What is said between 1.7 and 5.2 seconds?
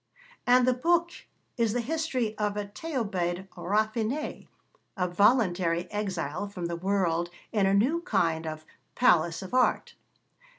the history of a Thebaïde raffinée a